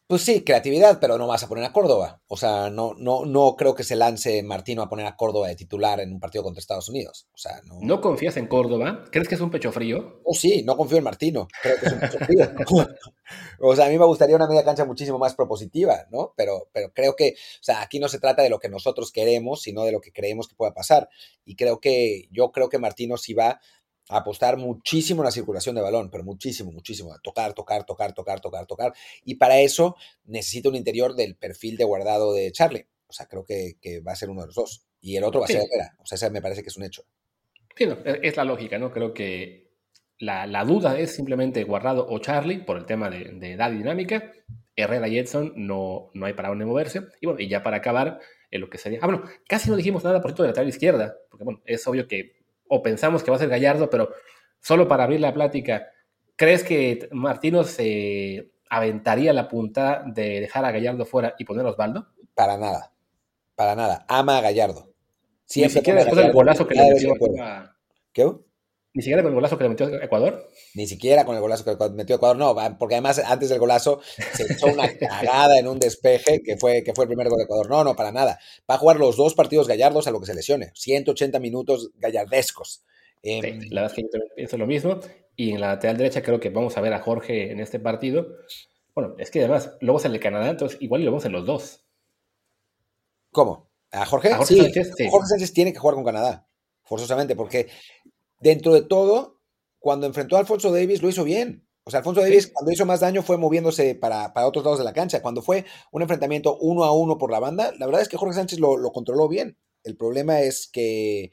[0.06, 2.20] Pues sí, creatividad, pero no vas a poner a Córdoba.
[2.26, 5.56] O sea, no, no, no creo que se lance Martino a poner a Córdoba de
[5.56, 7.26] titular en un partido contra Estados Unidos.
[7.32, 7.78] O sea, no.
[7.80, 9.06] ¿No confías en Córdoba?
[9.10, 10.20] ¿Crees que es un pecho frío?
[10.24, 11.48] Oh, sí, no confío en Martino.
[11.62, 12.46] Creo que es un pecho frío.
[13.60, 16.34] o sea, a mí me gustaría una media cancha muchísimo más propositiva, ¿no?
[16.36, 19.62] Pero, pero creo que, o sea, aquí no se trata de lo que nosotros queremos,
[19.62, 21.08] sino de lo que creemos que pueda pasar.
[21.46, 23.58] Y creo que, yo creo que Martino sí va
[24.08, 27.16] apostar muchísimo en la circulación de balón, pero muchísimo, muchísimo.
[27.22, 28.92] Tocar, tocar, tocar, tocar, tocar, tocar.
[29.24, 32.86] Y para eso necesita un interior del perfil de guardado de Charlie.
[33.06, 34.86] O sea, creo que, va a ser uno de los dos.
[35.00, 35.96] Y el otro va a ser Herrera.
[36.00, 37.04] O sea, ese me parece que es un hecho.
[37.76, 38.90] Sí, e, es la lógica, ¿no?
[38.90, 39.70] Creo que
[40.18, 44.32] la, duda es simplemente Guardado o Charlie por el tema de, edad y dinámica.
[44.76, 47.02] Herrera y Edson no, no hay para dónde moverse.
[47.20, 48.20] Y bueno, y ya para acabar,
[48.54, 49.00] en lo que sería.
[49.02, 51.86] Ah, bueno, casi no dijimos nada por cierto de la lateral izquierda, porque bueno, es
[51.88, 54.10] obvio que o pensamos que va a ser Gallardo, pero
[54.60, 55.88] solo para abrir la plática,
[56.36, 61.70] ¿crees que Martino se aventaría la punta de dejar a Gallardo fuera y poner a
[61.70, 62.08] Osvaldo?
[62.34, 62.92] Para nada,
[63.54, 64.04] para nada.
[64.08, 64.94] Ama a Gallardo.
[65.54, 67.76] Ni siquiera después del golazo que le metió a...
[68.12, 68.32] ¿Qué?
[68.94, 70.48] ¿Ni siquiera con el golazo que le metió a Ecuador?
[70.74, 74.00] Ni siquiera con el golazo que metió a Ecuador, no, porque además antes del golazo
[74.32, 77.44] se echó una cagada en un despeje que fue, que fue el primer gol de
[77.44, 77.68] Ecuador.
[77.68, 78.38] No, no, para nada.
[78.70, 80.70] Va a jugar los dos partidos gallardos a lo que se lesione.
[80.74, 82.84] 180 minutos gallardescos.
[83.20, 85.00] Em, la verdad es que yo pienso lo mismo.
[85.34, 88.28] Y en la lateral derecha creo que vamos a ver a Jorge en este partido.
[88.94, 91.84] Bueno, es que además luego sale Canadá, entonces igual lo vemos en los dos.
[93.32, 93.72] ¿Cómo?
[93.90, 94.32] ¿A Jorge?
[94.32, 95.08] Jorge Sánchez, sí.
[95.10, 96.46] Jorge Sánchez tiene que jugar con Canadá,
[96.84, 97.68] forzosamente, porque
[98.44, 99.40] dentro de todo,
[99.78, 101.66] cuando enfrentó a Alfonso Davis lo hizo bien.
[101.82, 104.92] O sea, Alfonso Davis cuando hizo más daño fue moviéndose para, otros lados de la
[104.92, 105.22] cancha.
[105.22, 108.34] Cuando fue un enfrentamiento uno a uno por la banda, la verdad es que Jorge
[108.34, 109.58] Sánchez lo, controló bien.
[109.82, 111.32] El problema es que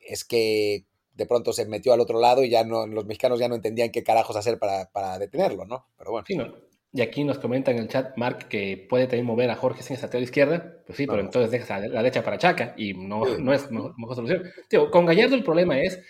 [0.00, 3.48] es que de pronto se metió al otro lado y ya no, los mexicanos ya
[3.48, 5.86] no entendían qué carajos hacer para, detenerlo, ¿no?
[5.96, 6.24] Pero bueno.
[6.26, 6.52] Sí, no.
[6.92, 9.96] Y aquí nos comenta en el chat Mark que puede también mover a Jorge sin
[9.96, 10.78] a la izquierda.
[10.86, 14.16] Pues sí, pero entonces deja la derecha para Chaca y no, no es mejor, mejor
[14.16, 14.42] solución.
[14.90, 16.02] con Gallardo el problema es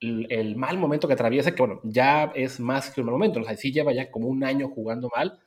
[0.00, 3.44] el, mal momento que atraviesa, que bueno, ya es más que un mal momento, o
[3.44, 5.40] sea, sí lleva ya como un año jugando mal,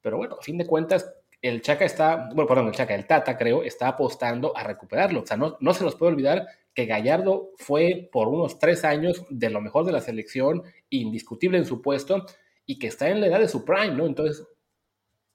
[0.00, 3.36] pero bueno, a fin de cuentas, el Chaca está, bueno, perdón, el Chaca, el Tata
[3.36, 7.50] creo, está apostando a recuperarlo, o sea, no, no se nos puede olvidar que Gallardo
[7.56, 12.26] fue por unos tres años de lo mejor de la selección, indiscutible en su puesto,
[12.66, 14.06] y que está en la edad de su prime, ¿no?
[14.06, 14.46] Entonces,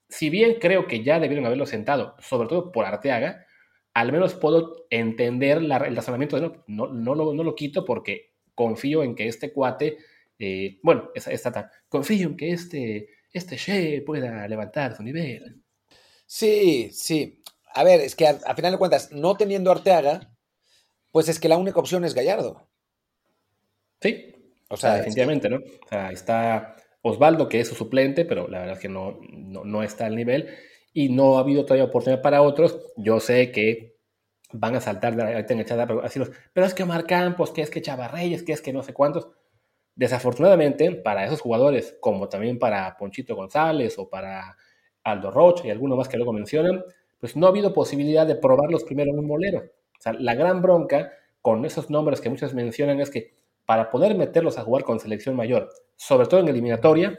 [0.08, 3.46] si bien creo que ya debieron haberlo sentado, sobre todo por Arteaga,
[3.94, 8.32] al menos puedo entender el razonamiento de no, no, no, lo, no lo quito porque
[8.54, 9.98] confío en que este cuate,
[10.38, 15.62] eh, bueno, esta, confío en que este, este She pueda levantar su nivel.
[16.26, 17.42] Sí, sí.
[17.74, 20.30] A ver, es que a, final de cuentas, no teniendo Arteaga,
[21.10, 22.68] pues es que la única opción es Gallardo.
[24.00, 24.34] Sí,
[24.68, 25.56] o sea, definitivamente, ¿no?
[25.56, 29.82] O sea, está Osvaldo, que es su suplente, pero la verdad es que no, no,
[29.82, 30.48] está al nivel
[30.92, 32.78] y no ha habido todavía oportunidad para otros.
[32.96, 33.96] Yo sé que
[34.52, 35.88] van a saltar de ahorita en el chat
[36.52, 39.28] pero, es que Omar Campos, que es que Chavarreyes, que es que no sé cuántos.
[39.94, 44.56] Desafortunadamente, para esos jugadores, como también para Ponchito González o para
[45.02, 46.82] Aldo Rocha y algunos más que luego mencionan,
[47.18, 49.58] pues no ha habido posibilidad de probarlos primero en un molero.
[49.58, 51.12] O sea, la gran bronca
[51.42, 53.34] con esos nombres que muchos mencionan es que
[53.64, 57.18] para poder meterlos a jugar con selección mayor, sobre todo en eliminatoria,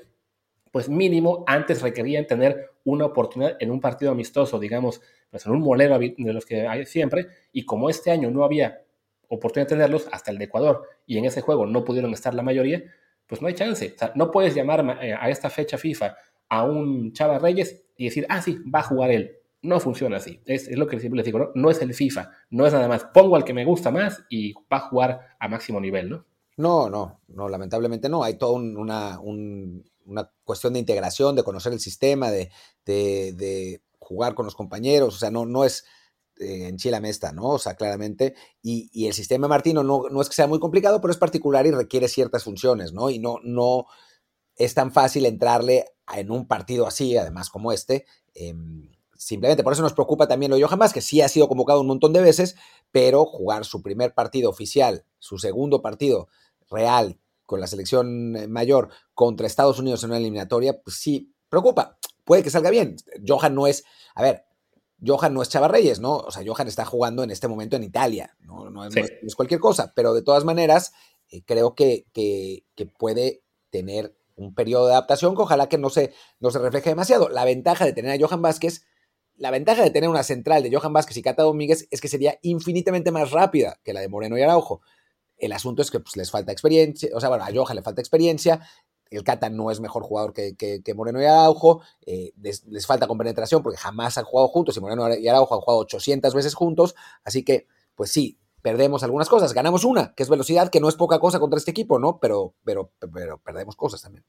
[0.71, 5.61] pues mínimo antes requerían tener una oportunidad en un partido amistoso, digamos, pues en un
[5.61, 8.81] molero de los que hay siempre, y como este año no había
[9.27, 12.43] oportunidad de tenerlos, hasta el de Ecuador, y en ese juego no pudieron estar la
[12.43, 12.83] mayoría,
[13.27, 13.93] pues no hay chance.
[13.95, 16.15] O sea, no puedes llamar eh, a esta fecha FIFA
[16.49, 19.37] a un Chava Reyes y decir, ah, sí, va a jugar él.
[19.61, 20.41] No funciona así.
[20.45, 21.51] Es, lo que siempre les digo, ¿no?
[21.55, 23.05] No es el FIFA, no es nada más.
[23.05, 26.25] Pongo al que me gusta más y va a jugar a máximo nivel, ¿no?
[26.57, 28.23] No, no, no, lamentablemente no.
[28.23, 32.51] Hay toda una, una cuestión de integración, de conocer el sistema, de,
[32.85, 35.85] de, jugar con los compañeros, o sea, no, no es
[36.37, 37.45] eh, en Chile Mesta, ¿no?
[37.45, 40.99] O sea, claramente, y, y el sistema Martino no, no, es que sea muy complicado,
[40.99, 43.09] pero es particular y requiere ciertas funciones, ¿no?
[43.09, 43.85] Y no, no
[44.55, 49.81] es tan fácil entrarle en un partido así, además como este, em, simplemente por eso
[49.81, 52.55] nos preocupa también lo de Johan que sí ha sido convocado un montón de veces,
[52.91, 56.27] pero jugar su primer partido oficial, su segundo partido
[56.73, 61.97] real con la selección eh, mayor contra Estados Unidos en una eliminatoria, pues sí, preocupa.
[62.23, 62.95] Puede que salga bien.
[63.27, 63.83] Johan no es,
[64.15, 64.45] a ver,
[65.05, 66.17] Johan no es Chava Reyes, ¿no?
[66.17, 69.91] O sea, Johan está jugando en este momento en Italia, no, no, es, cualquier cosa,
[69.95, 70.93] pero de todas maneras,
[71.29, 72.63] eh, creo que, que,
[72.97, 77.29] puede tener un periodo de adaptación que ojalá que no se, no se refleje demasiado.
[77.29, 78.85] La ventaja de tener a Johan Vázquez,
[79.35, 82.39] la ventaja de tener una central de Johan Vázquez y Cata Domínguez es que sería
[82.41, 84.81] infinitamente más rápida que la de Moreno y Araujo.
[85.43, 88.01] El asunto es que pues, les falta experiencia, o sea, bueno, a Johan le falta
[88.01, 88.61] experiencia,
[89.09, 93.77] el Cata no es mejor jugador que, Moreno y Araujo, eh, les, falta compenetración porque
[93.77, 97.67] jamás han jugado juntos y Moreno y Araujo han jugado 800 veces juntos, así que,
[97.95, 101.39] pues sí, perdemos algunas cosas, ganamos una, que es velocidad, que no es poca cosa
[101.39, 102.19] contra este equipo, ¿no?
[102.19, 104.23] Pero, pero, pero perdemos cosas también.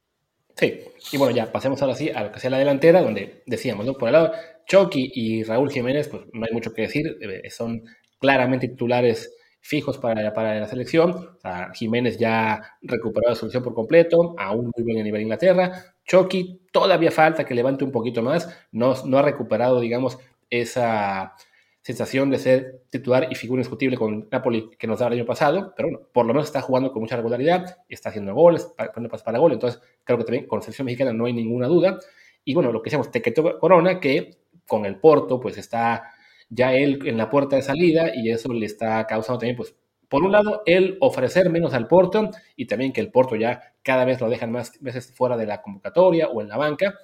[0.56, 0.80] Sí,
[1.12, 3.94] y bueno, ya pasemos ahora sí a lo que sea la delantera, donde decíamos, ¿no?
[3.94, 4.32] Por el lado,
[4.66, 7.84] Chucky y Raúl Jiménez, pues no hay mucho que decir, eh, son
[8.18, 11.38] claramente titulares fijos para, para la selección.
[11.72, 15.72] Jiménez ya recuperó la solución por completo, aún muy bien a nivel Inglaterra.
[16.04, 20.18] Chucky todavía falta que levante un poquito más, no, no ha recuperado, digamos,
[20.50, 21.34] esa
[21.80, 25.72] sensación de ser titular y figura indiscutible con Napoli que nos da el año pasado,
[25.74, 29.24] pero bueno, por lo menos está jugando con mucha regularidad, está haciendo goles, poniendo pasos
[29.24, 31.98] para gol, entonces creo que también con la selección mexicana no hay ninguna duda.
[32.44, 36.13] Y bueno, lo que decíamos, Tequeto Corona, que con el Porto, pues está
[36.54, 39.74] ya él en la puerta de salida y eso le está causando también, pues,
[40.08, 44.04] por un lado, él ofrecer menos al Porto y también que el Porto ya cada
[44.04, 46.94] vez lo dejan más veces fuera de la convocatoria o en la banca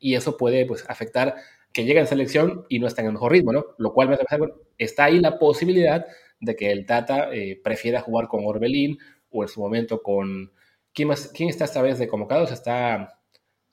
[0.00, 1.36] y eso puede, pues, afectar
[1.72, 3.64] que llegue en selección y no está en el mejor ritmo, ¿no?
[3.78, 6.06] Lo cual me hace bueno, está ahí la posibilidad
[6.40, 8.98] de que el Tata eh, prefiera jugar con Orbelín
[9.30, 10.52] o en su momento con...
[10.92, 12.50] ¿Quién, más, quién está esta vez de convocados?
[12.50, 13.20] Está...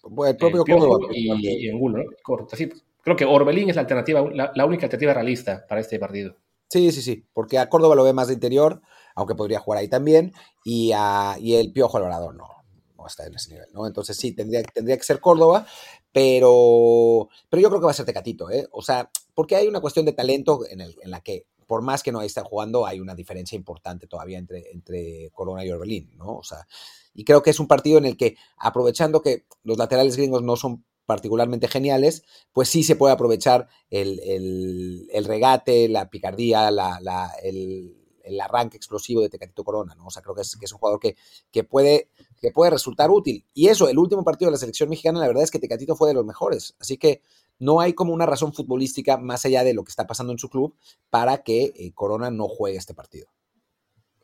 [0.04, 2.04] el propio eh, y, y, Angulo, ¿no?
[2.22, 2.56] Correcto.
[2.56, 2.70] Sí,
[3.08, 4.22] creo que Orbelín es la alternativa,
[4.54, 6.36] la, única alternativa realista para este partido.
[6.68, 8.82] Sí, sí, sí, porque a Córdoba lo ve más de interior,
[9.16, 10.34] aunque podría jugar ahí también,
[10.66, 12.50] y, el Piojo Alvarado no,
[12.98, 13.88] no está en ese nivel, ¿no?
[13.88, 15.66] Entonces sí, tendría, que ser Córdoba,
[16.12, 18.68] pero, pero yo creo que va a ser Tecatito, ¿eh?
[18.74, 22.22] O sea, porque hay una cuestión de talento en la que por más que no
[22.22, 26.38] estén jugando, hay una diferencia importante todavía entre, entre Corona y Orbelín, ¿no?
[26.38, 26.68] O sea,
[27.14, 30.58] y creo que es un partido en el que, aprovechando que los laterales gringos no
[30.58, 39.22] son particularmente geniales, pues sí se puede aprovechar el, regate, la picardía, el, arranque explosivo
[39.22, 40.08] de Tecatito Corona, ¿no?
[40.08, 41.16] O sea, creo que es, un jugador que,
[41.50, 42.10] que, puede,
[42.42, 43.46] que puede resultar útil.
[43.54, 46.10] Y eso, el último partido de la selección mexicana, la verdad es que Tecatito fue
[46.10, 46.76] de los mejores.
[46.78, 47.22] Así que
[47.58, 50.50] no hay como una razón futbolística más allá de lo que está pasando en su
[50.50, 50.76] club
[51.10, 53.30] para que eh, Corona no juegue este partido.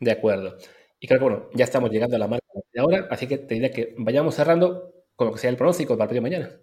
[0.01, 0.57] De acuerdo.
[0.99, 3.55] Y creo que bueno, ya estamos llegando a la marca de ahora, así que te
[3.55, 6.59] diría que vayamos cerrando con lo que sea el pronóstico del partido de mañana.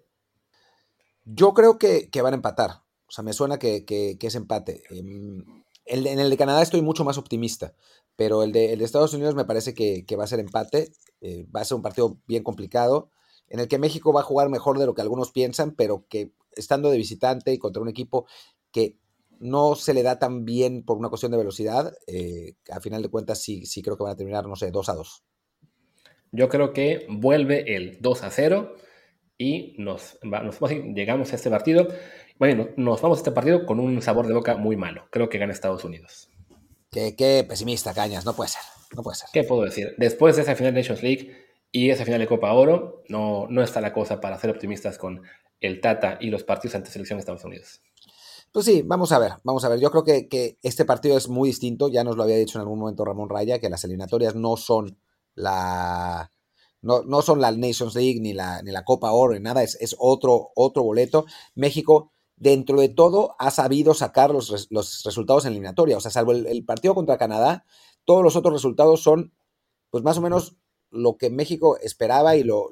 [1.25, 2.83] Yo creo que, van a empatar.
[3.07, 4.83] O sea, me suena que, es empate.
[4.89, 5.43] Em,
[5.85, 7.73] en el de Canadá estoy mucho más optimista,
[8.15, 10.91] pero el de, Estados Unidos me parece que, va a ser empate.
[11.21, 13.11] Eh, va a ser un partido bien complicado,
[13.47, 16.31] en el que México va a jugar mejor de lo que algunos piensan, pero que
[16.53, 18.25] estando de visitante y contra un equipo
[18.71, 18.97] que
[19.39, 23.09] no se le da tan bien por una cuestión de velocidad, eh, a final de
[23.09, 25.23] cuentas sí, sí creo que van a terminar, no sé, 2 a 2.
[26.31, 28.75] Yo creo que vuelve el 2 a 0
[29.41, 30.19] y nos,
[30.93, 31.87] llegamos a este partido.
[32.37, 35.07] Bueno, nos vamos a este partido con un sabor de boca muy malo.
[35.09, 36.29] Creo que gana Estados Unidos.
[36.91, 38.23] Qué, pesimista, Cañas.
[38.23, 38.61] No puede ser.
[38.95, 39.29] No puede ser.
[39.33, 39.95] ¿Qué puedo decir?
[39.97, 41.35] Después de esa final de Nations League
[41.71, 45.23] y esa final de Copa Oro, no, no está la cosa para ser optimistas con
[45.59, 47.81] el Tata y los partidos ante selección de Estados Unidos.
[48.51, 49.79] Pues sí, vamos a ver, vamos a ver.
[49.79, 51.89] Yo creo que, que, este partido es muy distinto.
[51.89, 54.99] Ya nos lo había dicho en algún momento Ramón Raya, que las eliminatorias no son
[55.33, 56.29] la,
[56.81, 60.51] no, son la Nations League ni la, ni la Copa Oro ni nada, es, otro,
[60.55, 61.25] otro boleto.
[61.53, 64.49] México, dentro de todo, ha sabido sacar los,
[65.05, 65.97] resultados en eliminatoria.
[65.97, 67.65] O sea, salvo el, partido contra Canadá,
[68.03, 69.31] todos los otros resultados son,
[69.91, 70.55] pues más o menos
[70.89, 72.67] lo que México esperaba y lo,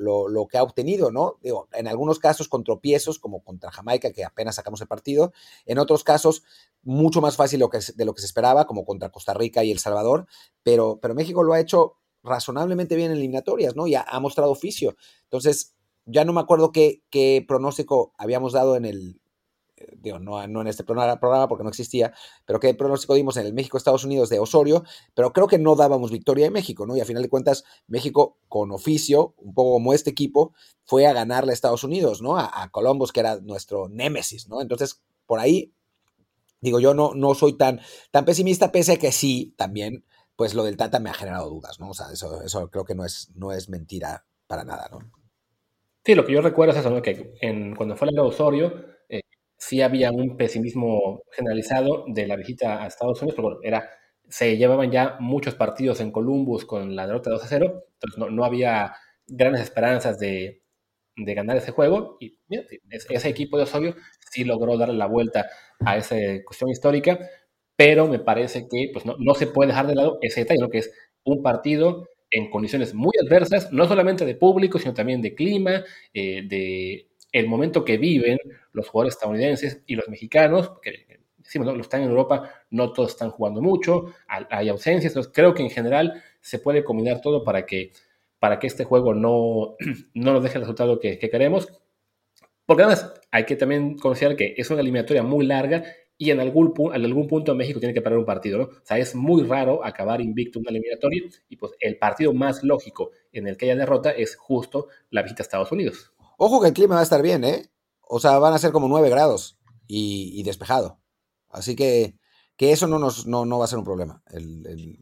[0.49, 1.37] que ha obtenido, ¿no?
[1.41, 5.31] Digo, en algunos casos con tropiezos, como contra Jamaica, que apenas sacamos el partido,
[5.65, 6.43] en otros casos
[6.81, 10.25] mucho más fácil de lo que se esperaba, como contra Costa Rica y El Salvador,
[10.63, 13.87] pero, pero México lo ha hecho razonablemente bien en eliminatorias, ¿no?
[13.87, 14.95] Ya ha mostrado oficio.
[15.23, 19.21] Entonces, ya no me acuerdo qué, pronóstico habíamos dado en el,
[19.77, 22.13] eh, digo, no, no, en este programa porque no existía,
[22.45, 26.11] pero qué pronóstico dimos en el México-Estados Unidos de Osorio, pero creo que no dábamos
[26.11, 26.97] victoria en México, ¿no?
[26.97, 30.53] Y a final de cuentas, México con oficio, un poco como este equipo,
[30.83, 32.37] fue a ganarle a Estados Unidos, ¿no?
[32.37, 34.61] A, a Columbus, que era nuestro némesis, ¿no?
[34.61, 35.73] Entonces, por ahí,
[36.59, 37.79] digo, yo no, no soy tan,
[38.11, 40.03] tan pesimista, pese a que sí, también
[40.39, 41.89] pues lo del Tata me ha generado dudas, ¿no?
[41.89, 44.99] O sea, eso, eso creo que no es, no es mentira para nada, ¿no?
[46.05, 47.01] Sí, lo que yo recuerdo es eso, ¿no?
[47.01, 49.19] Que en, cuando fue el Osorio, eh,
[49.57, 53.89] sí había un pesimismo generalizado de la visita a Estados Unidos, pero bueno, era,
[54.29, 58.29] se llevaban ya muchos partidos en Columbus con la derrota 2 a 0, entonces no,
[58.29, 58.93] no había
[59.27, 60.63] grandes esperanzas de,
[61.17, 62.39] de, ganar ese juego, y
[63.09, 63.93] ese equipo de Osorio
[64.31, 65.47] sí logró darle la vuelta
[65.85, 67.19] a esa cuestión histórica,
[67.79, 70.69] pero me parece que pues, no, no, se puede dejar de lado ese detalle, ¿no?
[70.69, 70.91] que es
[71.23, 76.43] un partido en condiciones muy adversas, no solamente de público, sino también de clima, eh,
[76.45, 78.37] de el momento que viven
[78.73, 81.75] los jugadores estadounidenses y los mexicanos, que decimos, ¿no?
[81.75, 85.69] los están en Europa, no todos están jugando mucho, hay ausencias, entonces creo que en
[85.69, 87.93] general se puede combinar todo para que,
[88.39, 89.77] para que este juego no,
[90.13, 91.71] no nos deje el resultado que, que queremos,
[92.65, 95.85] porque además hay que también considerar que es una eliminatoria muy larga
[96.21, 98.63] y en algún, en algún punto México tiene que parar un partido, ¿no?
[98.65, 102.61] O sea, es muy raro acabar invicto en una eliminatoria y pues el partido más
[102.61, 106.11] lógico en el que haya derrota es justo la visita a Estados Unidos.
[106.37, 107.69] Ojo que el clima va a estar bien, ¿eh?
[108.01, 110.99] O sea, van a ser como 9 grados y despejado.
[111.47, 112.18] Así que
[112.59, 114.21] que eso no, nos, no, va a ser un problema,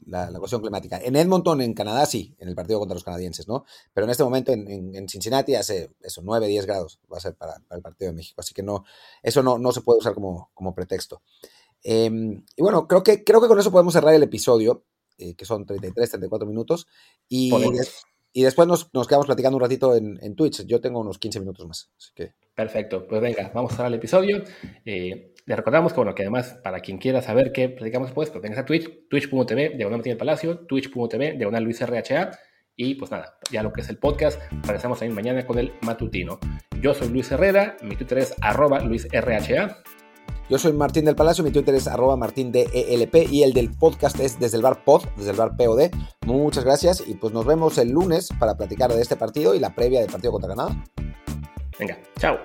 [0.06, 1.02] la, cuestión climática.
[1.04, 3.66] En Edmonton, en Canadá, sí, en el partido contra los canadienses, ¿no?
[3.96, 7.60] Pero en este momento en, Cincinnati hace eso, 9, 10 grados va a ser para,
[7.72, 8.42] el partido de México.
[8.42, 8.86] Así que no,
[9.24, 11.24] eso no, no se puede usar como, como pretexto.
[11.82, 14.84] Em, y bueno, creo que, creo que con eso podemos cerrar el episodio,
[15.18, 16.86] eh, que son 33, 34 minutos.
[17.28, 17.52] Y,
[18.38, 20.64] y después nos, quedamos platicando un ratito en, Twitch.
[20.68, 21.92] Yo tengo unos 15 minutos más.
[22.54, 24.44] Perfecto, pues venga, vamos a cerrar el episodio.
[24.86, 28.44] Eh, le recordamos que, bueno, que además, para quien quiera saber qué platicamos después, pues
[28.44, 32.30] venga a Twitch, twitch.tv, diagonal Martín del Palacio, twitch.tv, diagonal Luis RHA.
[32.76, 36.38] Y pues nada, ya lo que es el podcast, regresamos también mañana con el matutino.
[36.80, 39.82] Yo soy Luis Herrera, mi Twitter es arroba LuisRHA.
[40.50, 43.70] Yo soy Martín del Palacio, mi Twitter es arroba martín de ELP y el del
[43.70, 45.90] podcast es desde el bar pod, desde el bar POD.
[46.26, 49.76] Muchas gracias y pues nos vemos el lunes para platicar de este partido y la
[49.76, 50.86] previa del partido contra Canadá.
[51.78, 52.38] Venga, chao.